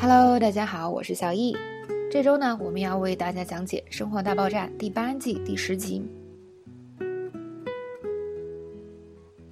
[0.00, 1.56] Hello，大家好，我是小易。
[2.08, 6.08] 这周呢，我们要为大家讲解《生活大爆炸》第八季第十集。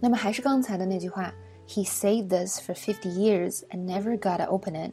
[0.00, 1.32] 那么还是刚才的那句话
[1.68, 4.92] ，He saved us for fifty years and never got to open it。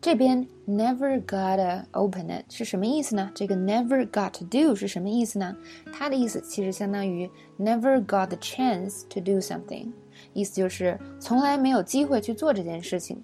[0.00, 3.32] 这边 never got to open it 是什么意思呢？
[3.34, 5.56] 这个 never got to do 是什么意思呢？
[5.92, 7.28] 它的意思其实相当于
[7.58, 9.90] never got the chance to do something，
[10.32, 13.20] 意思就是从来没有机会去做这件事情。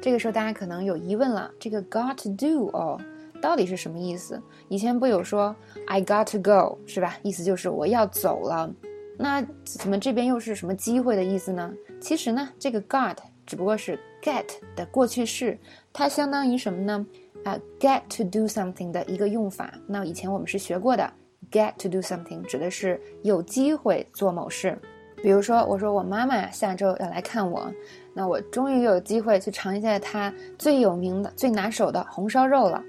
[0.00, 2.98] 这个时候大家可能有疑问了，这个 got to do 哦，
[3.40, 4.40] 到底是什么意思？
[4.68, 5.54] 以前不有说
[5.86, 7.18] I got to go 是吧？
[7.22, 8.72] 意思就是我要走了。
[9.18, 11.70] 那怎么这边又是什么机会的意思呢？
[12.00, 15.58] 其实呢，这个 got 只不过是 get 的过去式，
[15.92, 17.06] 它相当于什么呢？
[17.44, 19.72] 啊，get to do something 的一个用法。
[19.86, 21.12] 那以前我们是学过的
[21.50, 24.78] ，get to do something 指的是有机会做某事。
[25.22, 27.72] 比如说，我说我妈妈下周要来看我，
[28.14, 32.82] 那我终于有机会去尝一下她最有名的、最拿手的红烧肉了。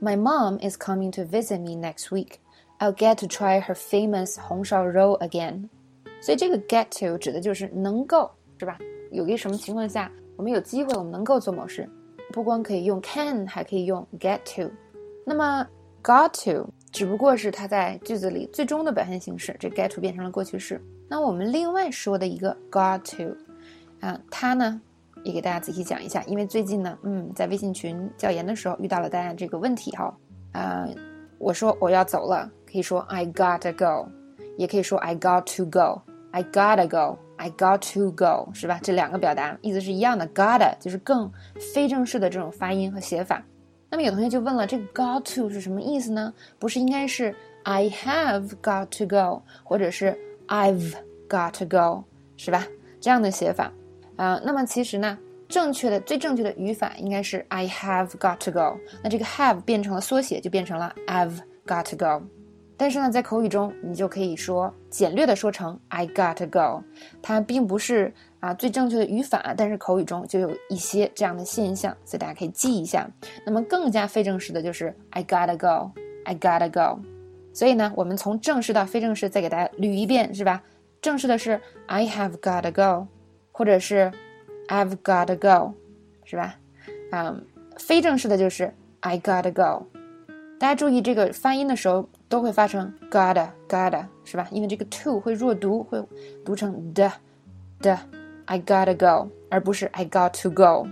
[0.00, 2.34] My mom is coming to visit me next week.
[2.78, 5.68] I'll get to try her famous 红烧肉 again.
[6.20, 8.78] 所以这个 get to 指的就是能够，是吧？
[9.10, 11.88] 有一个什么情况下我们有机会，我们能够做某事，
[12.32, 14.70] 不光可以用 can，还可以用 get to。
[15.24, 15.66] 那么
[16.02, 20.80] got to 只不过是它在句子里最终的表现形式，这 get to 变成了过去式。
[21.08, 23.34] 那我们另外说的一个 got to，
[24.00, 24.80] 啊，它呢
[25.24, 30.14] 也给大家仔细讲一下，因为最近呢，嗯，在微信群教研的时候遇到了大家这个问题哈，
[30.52, 30.86] 啊，
[31.38, 34.08] 我说我要走了，可以说 I gotta go，
[34.58, 38.78] 也可以说 I got to go，I gotta go，I got to go，是吧？
[38.82, 41.32] 这两个表达意思是一样的，gotta 就是更
[41.74, 43.42] 非正式的这种发音和写法。
[43.92, 46.32] 那么有同学就问了，这个 got to 是什么意思呢？
[46.58, 50.94] 不是应该是 I have got to go，或者是 I've
[51.28, 52.02] got to go，
[52.38, 52.66] 是吧？
[53.02, 53.70] 这样的写法，
[54.16, 58.80] 啊，那么其实呢，正确的、最正确的语法应该是 I have got to go。
[59.02, 62.24] 那这个 have 变成了缩写，就变成了 I've got to go。
[62.78, 66.82] 但是呢，在口语中，你就可以说简略的说成 I got to go。
[67.20, 73.08] 它并不是啊最正确的语法，但是口语中就有一些这样的现象，所以大家可以记一下。
[73.46, 77.00] 那么更加非正式的就是 I gotta go，I gotta go。
[77.54, 80.60] 所以呢，我们从正式到非正式再给大家捋一遍，是吧？
[81.00, 83.06] 正式的是 I have gotta go，
[83.52, 84.10] 或者是
[84.66, 85.74] I've gotta go，
[86.24, 86.56] 是吧？
[87.12, 87.46] 嗯，
[87.78, 89.86] 非正式的就是 I gotta go。
[90.58, 94.48] 大家注意这个发音的时候都会发成 gotta gotta，是吧？
[94.50, 96.02] 因为这个 to 会弱读，会
[96.44, 97.12] 读成的
[97.80, 97.98] 的
[98.46, 100.86] I gotta go，而不是 I got to go，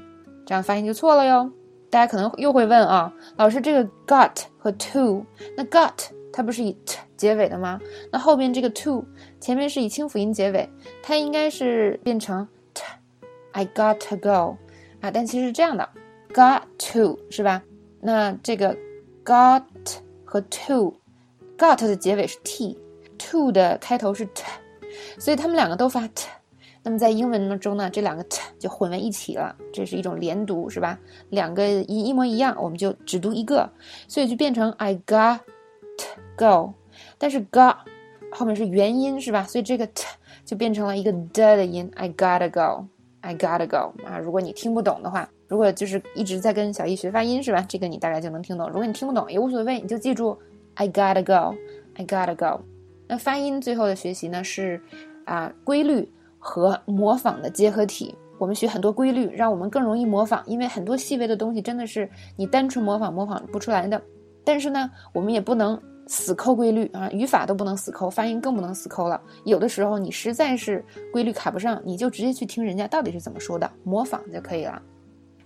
[0.47, 1.51] 这样发音就错了哟。
[1.91, 5.25] 大家可能又会问啊，老师这个 got 和 to，
[5.57, 6.11] 那 got。
[6.33, 7.81] 它不是以 t 结尾的吗？
[8.13, 9.05] 那后边这个 to
[9.41, 10.71] 前面是以清辅音结尾，
[11.03, 14.57] 它应该是变成 t，I got to go
[15.01, 15.89] 啊，但其实是这样的
[16.33, 16.63] ，got
[16.93, 17.61] to 是吧？
[18.01, 18.77] 那这个
[19.25, 19.65] got
[20.25, 24.45] 和 to，got 的结尾是 t，to 的开头是 t，
[25.19, 26.29] 所以它们两个都发 t。
[26.83, 30.99] 那么在英文当中呢，这两个 t 就混为一起了，这是一种连读是吧？
[31.29, 33.71] 两个音一模一样，我们就只读一个，
[34.09, 35.41] 所以就变成 I got。
[36.37, 36.73] go，
[37.19, 37.77] 但是 got
[38.33, 39.45] 后面是元音是吧？
[39.45, 40.07] 所以这个 t
[40.47, 41.91] 就变成了一个 d 的音。
[41.95, 44.19] I gotta go，I gotta go 啊！
[44.19, 47.63] 如果你听不懂的话，如果就是一直在跟小易学发音是吧？
[47.69, 48.67] 这个你大概就能听懂。
[48.69, 50.39] 如果你听不懂也无所谓，你就记住
[50.77, 52.65] I gotta go，I gotta go。
[53.07, 54.81] 那发音最后的学习呢是
[55.27, 58.13] 啊规律和模仿的结合体。
[58.39, 64.03] 我们学很多规律，让我们更容易模仿，因为很多细微的东西真的是你单纯模仿模仿不出来的。
[64.43, 65.81] 但是呢，我们也不能。
[66.07, 69.23] 死抠规律啊，语法都不能死抠，发音更不能死抠了。
[69.45, 74.83] 有的时候你实在是规律卡不上，你就直接去听人家到底是怎么说的，模仿就可以了。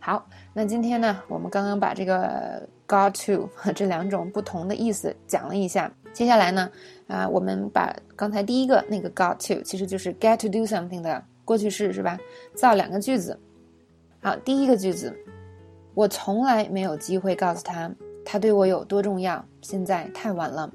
[0.06, 5.91] 好，那今天呢，我们刚刚把这个 got to 这两种不同的意思讲了一下。
[6.12, 6.70] 接下来呢，
[7.06, 12.19] 啊，我们把刚才第一个那个 got to 其实就是 get to do something 的过去式是吧？
[12.54, 13.41] 造两个句子。
[14.20, 15.10] 好，第一个句子，
[15.94, 17.90] 我从来没有机会告诉他。
[18.26, 19.43] 他对我有多重要？
[19.62, 20.70] 现在太晚了。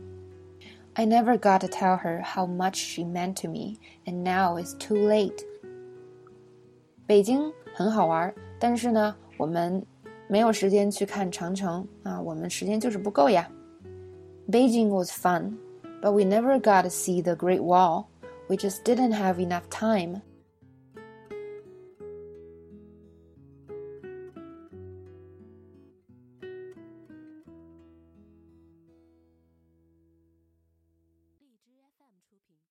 [0.93, 4.75] I never got to tell her how much she meant to me, and now it's
[4.79, 5.45] too late.
[7.05, 9.84] 北京很好玩，但是呢，我们
[10.28, 13.48] 没有时间去看长城啊，我们时间就是不够呀。
[14.50, 15.54] Beijing was fun,
[16.02, 18.04] but we never got to see the Great Wall.
[18.48, 20.20] We just didn't have enough time.